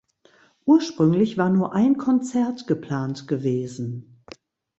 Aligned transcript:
Ursprünglich 0.65 1.37
war 1.37 1.49
nur 1.51 1.73
ein 1.75 1.95
Konzert 1.95 2.65
geplant 2.65 3.27
gewesen. 3.27 4.19